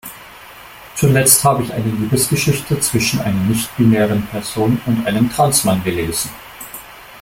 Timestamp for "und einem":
4.87-5.29